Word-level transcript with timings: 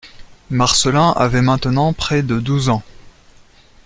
Marcelin 0.49 1.11
avait 1.15 1.43
maintenant 1.43 1.93
près 1.93 2.23
de 2.23 2.39
douze 2.39 2.69
ans. 2.69 2.81